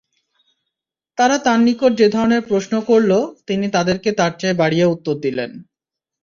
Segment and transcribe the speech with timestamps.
[1.17, 3.11] তারা তাঁর নিকট যে ধরনের প্রশ্ন করল
[3.47, 5.51] তিনি তাদেরকে তার চেয়ে বাড়িয়ে উত্তর দিলেন।